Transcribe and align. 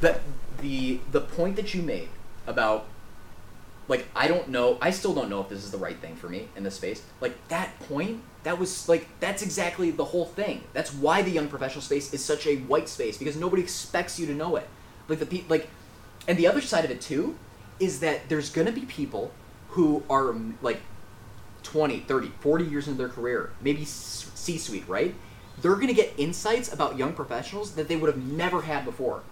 the 0.00 0.20
the 0.60 1.00
the 1.12 1.20
point 1.20 1.56
that 1.56 1.74
you 1.74 1.82
made 1.82 2.08
about 2.46 2.86
like 3.88 4.06
I 4.14 4.28
don't 4.28 4.48
know 4.48 4.78
I 4.80 4.90
still 4.90 5.14
don't 5.14 5.28
know 5.28 5.40
if 5.40 5.48
this 5.48 5.64
is 5.64 5.70
the 5.70 5.78
right 5.78 5.98
thing 5.98 6.16
for 6.16 6.28
me 6.28 6.48
in 6.56 6.64
this 6.64 6.74
space. 6.74 7.02
Like 7.20 7.48
that 7.48 7.78
point, 7.80 8.22
that 8.42 8.58
was 8.58 8.88
like 8.88 9.08
that's 9.20 9.42
exactly 9.42 9.90
the 9.90 10.04
whole 10.04 10.26
thing. 10.26 10.64
That's 10.72 10.92
why 10.92 11.22
the 11.22 11.30
young 11.30 11.48
professional 11.48 11.82
space 11.82 12.12
is 12.12 12.24
such 12.24 12.46
a 12.46 12.56
white 12.56 12.88
space 12.88 13.18
because 13.18 13.36
nobody 13.36 13.62
expects 13.62 14.18
you 14.18 14.26
to 14.26 14.34
know 14.34 14.56
it. 14.56 14.68
Like 15.08 15.18
the 15.18 15.26
pe- 15.26 15.44
like 15.48 15.68
and 16.28 16.38
the 16.38 16.46
other 16.46 16.60
side 16.60 16.84
of 16.84 16.90
it 16.90 17.00
too 17.00 17.38
is 17.78 18.00
that 18.00 18.28
there's 18.28 18.50
to 18.66 18.72
be 18.72 18.82
people 18.82 19.32
who 19.70 20.02
are 20.08 20.34
like 20.62 20.80
20, 21.62 22.00
30, 22.00 22.32
40 22.40 22.64
years 22.64 22.86
into 22.88 22.96
their 22.96 23.08
career, 23.08 23.50
maybe 23.60 23.84
C 23.84 24.56
suite, 24.56 24.88
right? 24.88 25.14
They're 25.60 25.74
to 25.88 25.94
get 25.94 26.14
insights 26.16 26.72
about 26.72 26.96
young 26.96 27.12
professionals 27.12 27.74
that 27.74 27.88
they 27.88 27.96
would 27.96 28.08
have 28.08 28.22
never 28.22 28.62
had 28.62 28.84
before. 28.84 29.22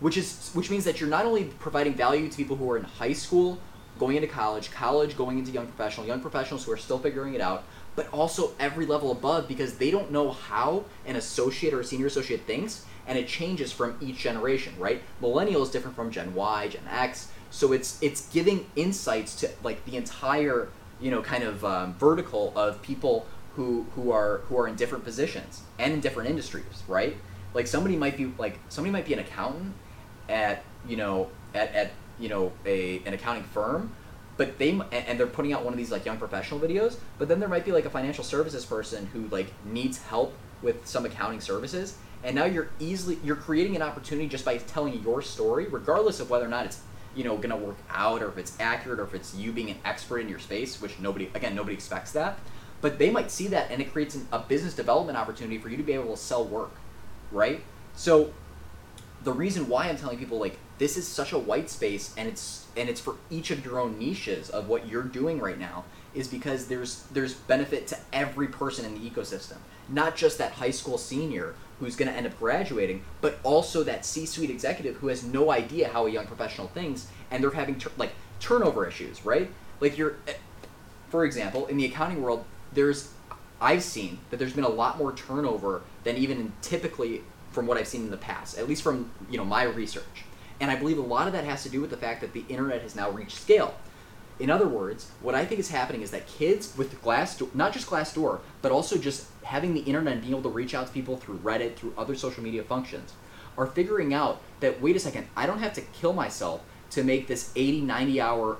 Which 0.00 0.16
is 0.16 0.50
which 0.54 0.70
means 0.70 0.84
that 0.84 1.00
you're 1.00 1.10
not 1.10 1.26
only 1.26 1.44
providing 1.44 1.94
value 1.94 2.28
to 2.28 2.36
people 2.36 2.56
who 2.56 2.70
are 2.70 2.76
in 2.76 2.84
high 2.84 3.12
school, 3.12 3.58
going 3.98 4.16
into 4.16 4.28
college, 4.28 4.70
college 4.70 5.16
going 5.16 5.38
into 5.38 5.52
young 5.52 5.66
professional, 5.66 6.06
young 6.06 6.20
professionals 6.20 6.64
who 6.64 6.72
are 6.72 6.76
still 6.76 6.98
figuring 6.98 7.34
it 7.34 7.40
out, 7.40 7.64
but 7.94 8.08
also 8.12 8.52
every 8.58 8.86
level 8.86 9.12
above 9.12 9.46
because 9.46 9.76
they 9.76 9.90
don't 9.90 10.10
know 10.10 10.30
how 10.30 10.84
an 11.06 11.16
associate 11.16 11.74
or 11.74 11.80
a 11.80 11.84
senior 11.84 12.06
associate 12.06 12.40
thinks 12.42 12.86
and 13.06 13.18
it 13.18 13.26
changes 13.26 13.72
from 13.72 13.96
each 14.00 14.18
generation, 14.18 14.72
right? 14.78 15.02
Millennial 15.20 15.62
is 15.62 15.70
different 15.70 15.96
from 15.96 16.10
Gen 16.10 16.34
Y, 16.34 16.68
Gen 16.68 16.82
X, 16.88 17.28
so 17.50 17.72
it's 17.72 18.00
it's 18.00 18.28
giving 18.28 18.66
insights 18.76 19.34
to 19.36 19.50
like 19.62 19.84
the 19.84 19.96
entire 19.96 20.68
you 21.00 21.10
know 21.10 21.20
kind 21.20 21.44
of 21.44 21.64
um, 21.64 21.94
vertical 21.94 22.52
of 22.56 22.80
people 22.82 23.26
who 23.56 23.86
who 23.94 24.12
are 24.12 24.38
who 24.48 24.56
are 24.56 24.68
in 24.68 24.76
different 24.76 25.04
positions 25.04 25.62
and 25.78 25.92
in 25.92 26.00
different 26.00 26.30
industries, 26.30 26.84
right? 26.88 27.16
Like 27.52 27.66
somebody 27.66 27.96
might 27.96 28.16
be 28.16 28.32
like 28.38 28.58
somebody 28.68 28.92
might 28.92 29.06
be 29.06 29.12
an 29.12 29.18
accountant 29.18 29.74
at 30.30 30.62
you 30.86 30.96
know 30.96 31.28
at, 31.54 31.74
at 31.74 31.90
you 32.18 32.28
know 32.28 32.52
a 32.64 33.02
an 33.04 33.12
accounting 33.12 33.42
firm 33.44 33.92
but 34.36 34.58
they 34.58 34.70
and 34.92 35.18
they're 35.18 35.26
putting 35.26 35.52
out 35.52 35.64
one 35.64 35.72
of 35.72 35.76
these 35.76 35.90
like 35.90 36.04
young 36.04 36.16
professional 36.16 36.58
videos 36.58 36.96
but 37.18 37.28
then 37.28 37.40
there 37.40 37.48
might 37.48 37.64
be 37.64 37.72
like 37.72 37.84
a 37.84 37.90
financial 37.90 38.24
services 38.24 38.64
person 38.64 39.06
who 39.06 39.26
like 39.28 39.52
needs 39.66 39.98
help 39.98 40.34
with 40.62 40.86
some 40.86 41.04
accounting 41.04 41.40
services 41.40 41.96
and 42.22 42.34
now 42.34 42.44
you're 42.44 42.70
easily 42.78 43.18
you're 43.24 43.36
creating 43.36 43.76
an 43.76 43.82
opportunity 43.82 44.28
just 44.28 44.44
by 44.44 44.56
telling 44.56 45.02
your 45.02 45.20
story 45.20 45.66
regardless 45.66 46.20
of 46.20 46.30
whether 46.30 46.44
or 46.44 46.48
not 46.48 46.64
it's 46.64 46.80
you 47.14 47.24
know 47.24 47.36
to 47.36 47.56
work 47.56 47.76
out 47.90 48.22
or 48.22 48.28
if 48.28 48.38
it's 48.38 48.56
accurate 48.60 49.00
or 49.00 49.04
if 49.04 49.14
it's 49.14 49.34
you 49.34 49.52
being 49.52 49.70
an 49.70 49.76
expert 49.84 50.18
in 50.18 50.28
your 50.28 50.38
space 50.38 50.80
which 50.80 50.98
nobody 51.00 51.28
again 51.34 51.54
nobody 51.54 51.74
expects 51.74 52.12
that 52.12 52.38
but 52.80 52.98
they 52.98 53.10
might 53.10 53.30
see 53.30 53.48
that 53.48 53.70
and 53.70 53.82
it 53.82 53.92
creates 53.92 54.14
an, 54.14 54.26
a 54.32 54.38
business 54.38 54.74
development 54.74 55.18
opportunity 55.18 55.58
for 55.58 55.68
you 55.68 55.76
to 55.76 55.82
be 55.82 55.92
able 55.92 56.14
to 56.14 56.16
sell 56.16 56.44
work 56.44 56.70
right? 57.32 57.62
So 57.94 58.32
the 59.24 59.32
reason 59.32 59.68
why 59.68 59.88
i'm 59.88 59.96
telling 59.96 60.18
people 60.18 60.38
like 60.38 60.58
this 60.78 60.96
is 60.96 61.06
such 61.06 61.32
a 61.32 61.38
white 61.38 61.68
space 61.68 62.14
and 62.16 62.28
it's 62.28 62.66
and 62.76 62.88
it's 62.88 63.00
for 63.00 63.16
each 63.30 63.50
of 63.50 63.64
your 63.64 63.78
own 63.78 63.98
niches 63.98 64.50
of 64.50 64.68
what 64.68 64.88
you're 64.88 65.02
doing 65.02 65.38
right 65.38 65.58
now 65.58 65.84
is 66.14 66.26
because 66.26 66.68
there's 66.68 67.04
there's 67.12 67.34
benefit 67.34 67.86
to 67.86 67.96
every 68.12 68.46
person 68.46 68.84
in 68.84 68.94
the 68.94 69.10
ecosystem 69.10 69.56
not 69.88 70.16
just 70.16 70.38
that 70.38 70.52
high 70.52 70.70
school 70.70 70.98
senior 70.98 71.54
who's 71.80 71.96
going 71.96 72.10
to 72.10 72.16
end 72.16 72.26
up 72.26 72.38
graduating, 72.38 73.02
but 73.20 73.38
also 73.42 73.82
that 73.82 74.04
C-suite 74.04 74.50
executive 74.50 74.96
who 74.96 75.08
has 75.08 75.24
no 75.24 75.50
idea 75.50 75.88
how 75.88 76.06
a 76.06 76.10
young 76.10 76.26
professional 76.26 76.68
thinks, 76.68 77.08
and 77.30 77.42
they're 77.42 77.50
having 77.50 77.78
tur- 77.78 77.90
like 77.96 78.12
turnover 78.38 78.86
issues, 78.86 79.24
right? 79.24 79.50
Like 79.80 79.96
you're, 79.96 80.16
eh, 80.28 80.34
for 81.08 81.24
example, 81.24 81.66
in 81.66 81.78
the 81.78 81.86
accounting 81.86 82.22
world, 82.22 82.44
there's 82.72 83.12
I've 83.62 83.82
seen 83.82 84.18
that 84.30 84.38
there's 84.38 84.52
been 84.52 84.64
a 84.64 84.70
lot 84.70 84.96
more 84.98 85.12
turnover 85.12 85.82
than 86.04 86.16
even 86.16 86.52
typically 86.62 87.22
from 87.50 87.66
what 87.66 87.76
I've 87.76 87.88
seen 87.88 88.02
in 88.02 88.10
the 88.10 88.16
past, 88.16 88.58
at 88.58 88.68
least 88.68 88.82
from 88.82 89.10
you 89.30 89.36
know 89.36 89.44
my 89.44 89.64
research. 89.64 90.24
And 90.60 90.70
I 90.70 90.76
believe 90.76 90.98
a 90.98 91.02
lot 91.02 91.26
of 91.26 91.32
that 91.32 91.44
has 91.44 91.62
to 91.62 91.68
do 91.68 91.80
with 91.80 91.90
the 91.90 91.96
fact 91.96 92.20
that 92.20 92.32
the 92.32 92.44
internet 92.48 92.82
has 92.82 92.94
now 92.94 93.10
reached 93.10 93.38
scale. 93.38 93.74
In 94.38 94.50
other 94.50 94.68
words, 94.68 95.10
what 95.20 95.34
I 95.34 95.44
think 95.44 95.60
is 95.60 95.70
happening 95.70 96.02
is 96.02 96.10
that 96.12 96.26
kids 96.26 96.74
with 96.76 97.00
glass, 97.02 97.42
not 97.54 97.72
just 97.72 97.86
Glassdoor, 97.86 98.40
but 98.62 98.72
also 98.72 98.96
just 98.96 99.26
having 99.42 99.74
the 99.74 99.80
internet 99.80 100.14
and 100.14 100.22
being 100.22 100.32
able 100.32 100.42
to 100.42 100.48
reach 100.48 100.74
out 100.74 100.86
to 100.86 100.92
people 100.92 101.16
through 101.16 101.38
Reddit, 101.38 101.76
through 101.76 101.92
other 101.96 102.14
social 102.14 102.42
media 102.42 102.62
functions, 102.62 103.12
are 103.58 103.66
figuring 103.66 104.14
out 104.14 104.40
that 104.60 104.80
wait 104.80 104.96
a 104.96 104.98
second, 104.98 105.26
I 105.36 105.46
don't 105.46 105.58
have 105.58 105.74
to 105.74 105.82
kill 105.82 106.14
myself 106.14 106.62
to 106.90 107.04
make 107.04 107.26
this 107.26 107.52
80, 107.54 107.82
90 107.82 108.20
hour 108.20 108.56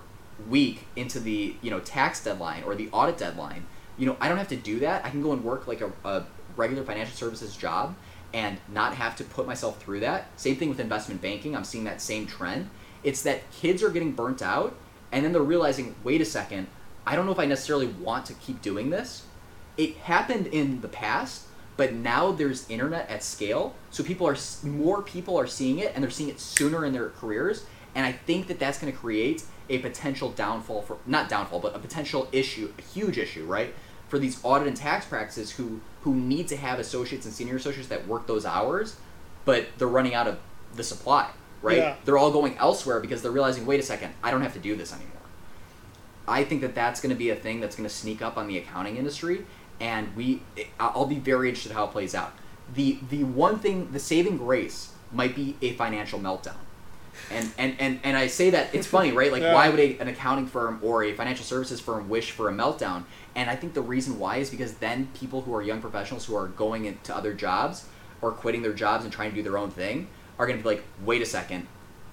week 0.48 0.87
into 0.97 1.20
the 1.20 1.54
you 1.60 1.70
know 1.70 1.81
tax 1.81 2.22
deadline 2.25 2.62
or 2.64 2.75
the 2.75 2.88
audit 2.93 3.19
deadline. 3.19 3.66
You 3.98 4.06
know, 4.06 4.16
I 4.20 4.28
don't 4.28 4.38
have 4.38 4.48
to 4.48 4.56
do 4.56 4.81
that. 4.81 5.04
I 5.04 5.10
can 5.10 5.22
go 5.22 5.32
and 5.32 5.44
work 5.44 5.66
like 5.66 5.81
a, 5.81 5.93
a 6.04 6.25
regular 6.56 6.82
financial 6.84 7.14
services 7.14 7.56
job 7.56 7.94
and 8.32 8.58
not 8.68 8.94
have 8.94 9.16
to 9.16 9.24
put 9.24 9.46
myself 9.46 9.82
through 9.82 10.00
that. 10.00 10.26
Same 10.36 10.56
thing 10.56 10.68
with 10.68 10.80
investment 10.80 11.20
banking. 11.20 11.56
I'm 11.56 11.64
seeing 11.64 11.84
that 11.84 12.00
same 12.00 12.26
trend. 12.26 12.70
It's 13.02 13.22
that 13.22 13.50
kids 13.50 13.82
are 13.82 13.91
getting 13.91 14.12
burnt 14.12 14.42
out 14.42 14.76
and 15.12 15.24
then 15.24 15.32
they're 15.32 15.42
realizing, 15.42 15.94
wait 16.04 16.20
a 16.20 16.24
second, 16.24 16.69
I 17.06 17.16
don't 17.16 17.26
know 17.26 17.32
if 17.32 17.38
I 17.38 17.46
necessarily 17.46 17.88
want 17.88 18.26
to 18.26 18.34
keep 18.34 18.62
doing 18.62 18.90
this. 18.90 19.24
It 19.76 19.96
happened 19.96 20.48
in 20.48 20.80
the 20.80 20.88
past, 20.88 21.46
but 21.76 21.94
now 21.94 22.32
there's 22.32 22.69
internet 22.69 23.08
at 23.08 23.22
scale, 23.22 23.74
so 23.90 24.04
people 24.04 24.28
are 24.28 24.36
more 24.62 25.02
people 25.02 25.38
are 25.38 25.46
seeing 25.46 25.78
it, 25.78 25.92
and 25.94 26.04
they're 26.04 26.10
seeing 26.10 26.28
it 26.28 26.38
sooner 26.38 26.84
in 26.84 26.92
their 26.92 27.08
careers. 27.10 27.64
And 27.94 28.06
I 28.06 28.12
think 28.12 28.46
that 28.48 28.58
that's 28.58 28.78
going 28.78 28.92
to 28.92 28.98
create 28.98 29.44
a 29.69 29.78
potential 29.78 30.30
downfall 30.30 30.82
for 30.82 30.98
not 31.06 31.28
downfall, 31.28 31.60
but 31.60 31.74
a 31.74 31.78
potential 31.78 32.28
issue, 32.32 32.72
a 32.78 32.82
huge 32.82 33.19
issue, 33.19 33.46
right? 33.46 33.74
For 34.10 34.19
these 34.19 34.38
audit 34.43 34.69
and 34.69 34.76
tax 34.76 35.06
practices 35.06 35.53
who 35.53 35.81
who 36.03 36.15
need 36.15 36.48
to 36.48 36.56
have 36.56 36.78
associates 36.78 37.25
and 37.25 37.34
senior 37.34 37.56
associates 37.56 37.88
that 37.88 38.06
work 38.06 38.26
those 38.26 38.44
hours, 38.44 38.97
but 39.47 39.69
they're 39.78 39.88
running 39.88 40.15
out 40.15 40.28
of 40.28 40.38
the 40.75 40.84
supply 40.84 41.31
right? 41.62 41.78
Yeah. 41.78 41.97
They're 42.04 42.19
all 42.19 42.31
going 42.31 42.56
elsewhere 42.59 43.00
because 43.00 43.22
they're 43.22 43.31
realizing, 43.31 43.66
wait 43.66 43.81
a 43.81 43.82
second, 43.82 44.15
I 44.22 44.31
don't 44.31 44.43
have 44.43 44.54
to 44.54 44.59
do 44.59 44.76
this 44.76 44.93
anymore. 44.93 45.10
I 46.26 46.44
think 46.44 46.60
that 46.60 46.75
that's 46.75 47.00
going 47.00 47.10
to 47.10 47.19
be 47.19 47.31
a 47.31 47.37
thing 47.37 47.60
that's 47.60 47.76
going 47.76 47.88
to 47.88 47.94
sneak 47.94 48.22
up 48.22 48.37
on 48.37 48.47
the 48.47 48.59
accounting 48.59 48.97
industry, 48.97 49.44
and 49.81 50.15
we, 50.15 50.43
I'll 50.78 51.06
be 51.06 51.19
very 51.19 51.49
interested 51.49 51.72
how 51.72 51.84
it 51.84 51.91
plays 51.91 52.15
out. 52.15 52.32
The 52.72 52.99
the 53.09 53.25
one 53.25 53.59
thing, 53.59 53.91
the 53.91 53.99
saving 53.99 54.37
grace 54.37 54.93
might 55.10 55.34
be 55.34 55.56
a 55.60 55.72
financial 55.72 56.20
meltdown. 56.20 56.54
And, 57.31 57.50
and, 57.59 57.76
and, 57.78 58.00
and 58.03 58.16
I 58.16 58.26
say 58.26 58.50
that 58.50 58.75
it's 58.75 58.87
funny, 58.87 59.12
right? 59.12 59.31
Like, 59.31 59.43
yeah. 59.44 59.54
why 59.54 59.69
would 59.69 59.81
a, 59.81 59.98
an 59.98 60.09
accounting 60.09 60.47
firm 60.47 60.81
or 60.82 61.04
a 61.04 61.12
financial 61.12 61.44
services 61.44 61.81
firm 61.81 62.09
wish 62.09 62.31
for 62.31 62.48
a 62.48 62.53
meltdown? 62.53 63.04
And 63.34 63.48
I 63.48 63.56
think 63.56 63.75
the 63.75 63.82
reason 63.82 64.19
why 64.19 64.37
is 64.37 64.50
because 64.50 64.75
then 64.75 65.09
people 65.15 65.43
who 65.43 65.54
are 65.54 65.62
young 65.62 65.81
professionals 65.81 66.26
who 66.26 66.37
are 66.37 66.49
going 66.49 66.84
into 66.87 67.15
other 67.15 67.34
jobs 67.34 67.87
or 68.20 68.32
quitting 68.32 68.62
their 68.62 68.72
jobs 68.72 69.04
and 69.04 69.12
trying 69.12 69.31
to 69.31 69.37
do 69.37 69.43
their 69.43 69.59
own 69.59 69.70
thing 69.70 70.09
are 70.38 70.47
going 70.47 70.59
to 70.59 70.62
be 70.62 70.69
like, 70.69 70.82
wait 71.04 71.22
a 71.22 71.26
second, 71.26 71.66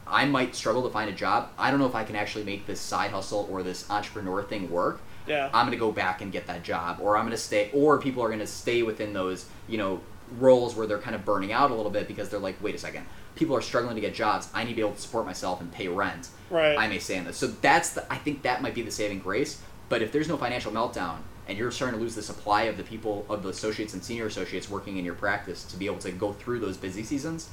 I 0.05 0.25
might 0.25 0.55
struggle 0.55 0.83
to 0.83 0.89
find 0.89 1.09
a 1.09 1.13
job. 1.13 1.49
I 1.57 1.71
don't 1.71 1.79
know 1.79 1.87
if 1.87 1.95
I 1.95 2.03
can 2.03 2.15
actually 2.15 2.43
make 2.43 2.65
this 2.65 2.79
side 2.79 3.11
hustle 3.11 3.47
or 3.51 3.63
this 3.63 3.89
entrepreneur 3.89 4.43
thing 4.43 4.69
work. 4.69 5.01
Yeah. 5.25 5.49
I'm 5.53 5.65
going 5.65 5.77
to 5.77 5.79
go 5.79 5.91
back 5.91 6.21
and 6.21 6.31
get 6.31 6.47
that 6.47 6.63
job, 6.63 6.99
or 7.01 7.17
I'm 7.17 7.23
going 7.23 7.31
to 7.31 7.37
stay, 7.37 7.69
or 7.73 7.99
people 7.99 8.23
are 8.23 8.27
going 8.27 8.39
to 8.39 8.47
stay 8.47 8.83
within 8.83 9.11
those, 9.11 9.45
you 9.67 9.77
know, 9.77 10.01
roles 10.37 10.75
where 10.75 10.87
they're 10.87 10.99
kind 10.99 11.15
of 11.15 11.25
burning 11.25 11.51
out 11.51 11.71
a 11.71 11.75
little 11.75 11.91
bit 11.91 12.07
because 12.07 12.29
they're 12.29 12.39
like, 12.39 12.61
wait 12.61 12.75
a 12.75 12.77
second, 12.77 13.05
people 13.37 13.55
are 13.55 13.61
struggling 13.61 13.95
to 13.95 14.01
get 14.01 14.13
jobs. 14.13 14.49
I 14.53 14.63
need 14.63 14.71
to 14.71 14.75
be 14.75 14.81
able 14.81 14.93
to 14.93 15.01
support 15.01 15.25
myself 15.25 15.61
and 15.61 15.71
pay 15.71 15.87
rent. 15.87 16.29
Right. 16.49 16.77
I 16.77 16.87
may 16.87 16.99
stay 16.99 17.17
in 17.17 17.25
this. 17.25 17.37
So 17.37 17.47
that's 17.47 17.91
the, 17.91 18.11
I 18.11 18.17
think 18.17 18.41
that 18.43 18.61
might 18.61 18.73
be 18.73 18.81
the 18.81 18.91
saving 18.91 19.19
grace. 19.19 19.61
But 19.89 20.01
if 20.01 20.11
there's 20.11 20.27
no 20.27 20.37
financial 20.37 20.71
meltdown 20.71 21.19
and 21.47 21.57
you're 21.57 21.71
starting 21.71 21.97
to 21.97 22.03
lose 22.03 22.15
the 22.15 22.21
supply 22.21 22.63
of 22.63 22.77
the 22.77 22.83
people, 22.83 23.25
of 23.29 23.43
the 23.43 23.49
associates 23.49 23.93
and 23.93 24.03
senior 24.03 24.25
associates 24.25 24.69
working 24.69 24.97
in 24.97 25.05
your 25.05 25.13
practice 25.13 25.63
to 25.65 25.77
be 25.77 25.85
able 25.85 25.99
to 25.99 26.11
go 26.11 26.33
through 26.33 26.59
those 26.59 26.77
busy 26.77 27.03
seasons, 27.03 27.49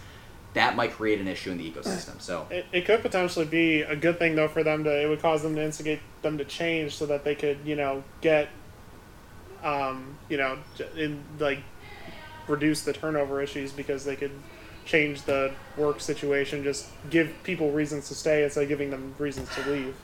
that 0.55 0.77
might 0.77 0.93
create 0.93 1.21
an 1.21 1.29
issue 1.29 1.51
in 1.51 1.59
the 1.59 1.71
ecosystem. 1.71 2.21
So 2.21 2.47
it, 2.51 2.67
it 2.73 2.87
could 2.87 3.03
potentially 3.03 3.45
be 3.45 3.83
a 3.83 3.97
good 3.97 4.19
thing 4.19 4.37
though 4.37 4.49
for 4.49 4.63
them 4.63 4.85
to 4.85 5.03
it 5.03 5.09
would 5.09 5.21
cause 5.21 5.43
them 5.43 5.55
to 5.57 5.63
instigate 5.63 6.01
them 6.23 6.39
to 6.39 6.45
change 6.45 6.97
so 6.97 7.07
that 7.07 7.25
they 7.25 7.35
could 7.35 7.59
you 7.65 7.75
know 7.75 8.05
get 8.21 8.49
um, 9.65 10.17
you 10.29 10.37
know 10.37 10.59
in 10.97 11.23
like 11.41 11.59
reduce 12.47 12.83
the 12.83 12.93
turnover 12.93 13.43
issues 13.43 13.73
because 13.73 14.05
they 14.05 14.17
could 14.17 14.31
change 14.85 15.23
the 15.23 15.53
work 15.77 16.01
situation 16.01 16.63
just 16.63 16.89
give 17.11 17.33
people 17.43 17.71
reasons 17.71 18.09
to 18.09 18.15
stay 18.15 18.45
instead 18.45 18.63
of 18.63 18.69
giving 18.69 18.91
them 18.91 19.15
reasons 19.19 19.49
to 19.55 19.71
leave 19.71 19.95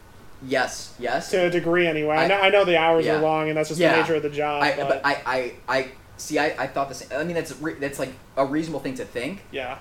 yes 0.42 0.94
yes 0.98 1.30
to 1.30 1.46
a 1.46 1.50
degree 1.50 1.86
anyway 1.86 2.16
i, 2.16 2.24
I 2.24 2.28
know, 2.28 2.40
I 2.40 2.48
know 2.48 2.64
the 2.64 2.78
hours 2.78 3.04
yeah. 3.04 3.16
are 3.16 3.22
long 3.22 3.48
and 3.48 3.56
that's 3.56 3.68
just 3.68 3.80
yeah. 3.80 3.94
the 3.94 4.02
nature 4.02 4.14
of 4.14 4.22
the 4.22 4.30
job 4.30 4.62
I, 4.62 4.76
but, 4.76 4.88
but 4.88 5.00
I, 5.04 5.22
I 5.26 5.52
i 5.68 5.88
see 6.16 6.38
I, 6.38 6.46
I 6.58 6.66
thought 6.66 6.88
the 6.88 6.94
same 6.94 7.08
i 7.18 7.24
mean 7.24 7.34
that's 7.34 7.52
that's 7.78 7.98
like 7.98 8.12
a 8.36 8.44
reasonable 8.44 8.80
thing 8.80 8.94
to 8.94 9.04
think 9.04 9.42
yeah 9.50 9.78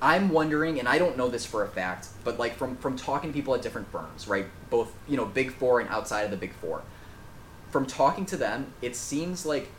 I'm 0.00 0.28
wondering, 0.28 0.78
and 0.78 0.88
I 0.88 0.98
don't 0.98 1.16
know 1.16 1.28
this 1.28 1.46
for 1.46 1.64
a 1.64 1.68
fact, 1.68 2.08
but 2.22 2.38
like 2.38 2.56
from 2.56 2.76
from 2.76 2.96
talking 2.96 3.30
to 3.30 3.34
people 3.34 3.54
at 3.54 3.62
different 3.62 3.90
firms, 3.90 4.28
right? 4.28 4.46
Both 4.68 4.92
you 5.08 5.16
know, 5.16 5.24
big 5.24 5.52
four 5.52 5.80
and 5.80 5.88
outside 5.88 6.22
of 6.22 6.30
the 6.30 6.36
big 6.36 6.52
four. 6.54 6.82
From 7.70 7.86
talking 7.86 8.26
to 8.26 8.36
them, 8.36 8.72
it 8.82 8.94
seems 8.94 9.46
like 9.46 9.70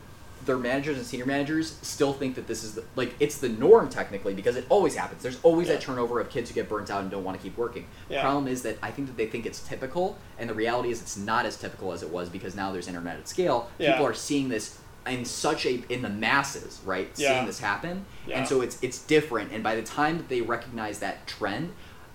their 0.44 0.58
managers 0.58 0.96
and 0.96 1.06
senior 1.06 1.26
managers 1.26 1.78
still 1.82 2.12
think 2.12 2.34
that 2.36 2.46
this 2.46 2.62
is 2.64 2.74
the, 2.74 2.84
like 2.96 3.14
it's 3.20 3.38
the 3.38 3.48
norm 3.48 3.88
technically 3.88 4.34
because 4.34 4.56
it 4.56 4.64
always 4.68 4.94
happens. 4.94 5.22
There's 5.22 5.38
always 5.42 5.68
yeah. 5.68 5.74
that 5.74 5.82
turnover 5.82 6.20
of 6.20 6.30
kids 6.30 6.50
who 6.50 6.54
get 6.54 6.68
burnt 6.68 6.90
out 6.90 7.02
and 7.02 7.10
don't 7.10 7.24
want 7.24 7.36
to 7.36 7.42
keep 7.42 7.56
working. 7.56 7.86
Yeah. 8.08 8.22
Problem 8.22 8.48
is 8.48 8.62
that 8.62 8.78
I 8.82 8.90
think 8.90 9.08
that 9.08 9.16
they 9.16 9.26
think 9.26 9.46
it's 9.46 9.66
typical, 9.66 10.16
and 10.38 10.48
the 10.48 10.54
reality 10.54 10.90
is 10.90 11.02
it's 11.02 11.16
not 11.16 11.46
as 11.46 11.56
typical 11.56 11.92
as 11.92 12.02
it 12.02 12.10
was 12.10 12.28
because 12.28 12.54
now 12.54 12.72
there's 12.72 12.88
internet 12.88 13.18
at 13.18 13.28
scale. 13.28 13.70
Yeah. 13.78 13.92
People 13.92 14.06
are 14.06 14.14
seeing 14.14 14.48
this 14.48 14.78
in 15.06 15.24
such 15.24 15.66
a 15.66 15.82
in 15.88 16.02
the 16.02 16.08
masses, 16.08 16.80
right? 16.84 17.14
Seeing 17.16 17.46
this 17.46 17.60
happen, 17.60 18.04
and 18.32 18.46
so 18.46 18.60
it's 18.60 18.78
it's 18.82 19.02
different. 19.02 19.52
And 19.52 19.62
by 19.62 19.74
the 19.74 19.82
time 19.82 20.18
that 20.18 20.28
they 20.28 20.40
recognize 20.40 20.98
that 21.00 21.26
trend, 21.26 21.72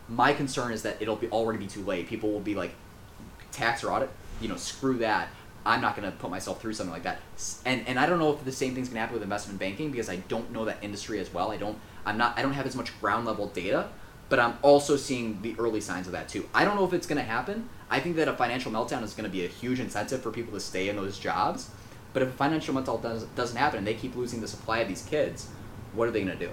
my 0.08 0.34
concern 0.34 0.72
is 0.72 0.84
that 0.84 1.02
it'll 1.02 1.16
be 1.16 1.28
already 1.30 1.60
be 1.60 1.68
too 1.68 1.84
late. 1.84 2.08
People 2.08 2.32
will 2.32 2.40
be 2.40 2.56
like, 2.56 2.74
tax 3.52 3.84
or 3.84 3.92
audit, 3.92 4.10
you 4.42 4.48
know, 4.48 4.58
screw 4.58 4.98
that. 4.98 5.30
I'm 5.66 5.82
not 5.82 5.96
going 5.96 6.10
to 6.12 6.18
put 6.18 6.30
myself 6.30 6.62
through 6.62 6.74
something 6.74 6.94
like 6.94 7.04
that. 7.04 7.20
And 7.66 7.88
and 7.88 8.00
I 8.00 8.06
don't 8.06 8.20
know 8.20 8.34
if 8.34 8.44
the 8.44 8.52
same 8.52 8.76
thing's 8.76 8.90
going 8.90 8.96
to 8.96 9.02
happen 9.02 9.14
with 9.14 9.24
investment 9.24 9.60
banking 9.60 9.92
because 9.92 10.10
I 10.10 10.18
don't 10.18 10.52
know 10.52 10.66
that 10.66 10.78
industry 10.82 11.20
as 11.20 11.34
well. 11.34 11.52
I 11.52 11.58
don't 11.58 11.78
I'm 12.06 12.18
not 12.18 12.38
I 12.38 12.42
don't 12.42 12.54
have 12.54 12.66
as 12.66 12.76
much 12.76 13.00
ground 13.00 13.26
level 13.26 13.48
data, 13.48 13.90
but 14.30 14.40
I'm 14.40 14.58
also 14.62 14.98
seeing 14.98 15.42
the 15.42 15.56
early 15.58 15.82
signs 15.82 16.08
of 16.08 16.14
that 16.14 16.28
too. 16.28 16.48
I 16.54 16.66
don't 16.66 16.76
know 16.76 16.86
if 16.86 16.94
it's 16.94 17.08
going 17.08 17.18
to 17.18 17.24
happen. 17.24 17.70
I 17.90 18.00
think 18.00 18.16
that 18.18 18.28
a 18.28 18.34
financial 18.34 18.72
meltdown 18.72 19.04
is 19.04 19.14
going 19.14 19.30
to 19.30 19.30
be 19.30 19.46
a 19.46 19.48
huge 19.48 19.80
incentive 19.80 20.22
for 20.22 20.32
people 20.32 20.54
to 20.54 20.60
stay 20.60 20.90
in 20.90 20.96
those 20.96 21.18
jobs. 21.18 21.70
But 22.12 22.24
if 22.24 22.30
a 22.30 22.34
financial 22.34 22.74
meltdown 22.74 23.02
does, 23.02 23.24
doesn't 23.36 23.58
happen 23.58 23.80
and 23.80 23.88
they 23.88 23.94
keep 23.94 24.16
losing 24.16 24.42
the 24.42 24.48
supply 24.48 24.80
of 24.80 24.88
these 24.88 25.04
kids, 25.04 25.48
what 25.94 26.08
are 26.08 26.12
they 26.12 26.24
going 26.24 26.38
to 26.38 26.46
do? 26.48 26.52